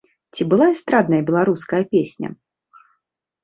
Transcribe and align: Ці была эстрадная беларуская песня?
Ці 0.37 0.47
была 0.53 0.67
эстрадная 0.75 1.21
беларуская 1.29 1.83
песня? 1.95 2.29